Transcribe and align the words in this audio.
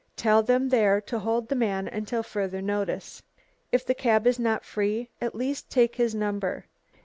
Tell 0.15 0.41
them 0.41 0.69
there 0.69 0.99
to 0.99 1.19
hold 1.19 1.47
the 1.47 1.53
man 1.55 1.87
until 1.87 2.23
further 2.23 2.59
notice. 2.59 3.21
If 3.71 3.85
the 3.85 3.93
cab 3.93 4.25
is 4.25 4.39
not 4.39 4.65
free, 4.65 5.09
at 5.21 5.35
least 5.35 5.69
take 5.69 5.97
his 5.97 6.15
number. 6.15 6.65